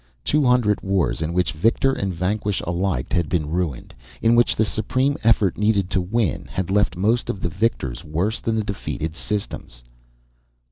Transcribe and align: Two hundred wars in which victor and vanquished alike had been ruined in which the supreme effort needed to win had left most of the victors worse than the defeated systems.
Two 0.25 0.43
hundred 0.43 0.81
wars 0.81 1.21
in 1.21 1.31
which 1.31 1.51
victor 1.51 1.91
and 1.93 2.11
vanquished 2.11 2.63
alike 2.65 3.13
had 3.13 3.29
been 3.29 3.47
ruined 3.51 3.93
in 4.19 4.33
which 4.33 4.55
the 4.55 4.65
supreme 4.65 5.15
effort 5.23 5.59
needed 5.59 5.91
to 5.91 6.01
win 6.01 6.45
had 6.45 6.71
left 6.71 6.95
most 6.97 7.29
of 7.29 7.39
the 7.39 7.49
victors 7.49 8.03
worse 8.03 8.39
than 8.41 8.55
the 8.55 8.63
defeated 8.63 9.15
systems. 9.15 9.83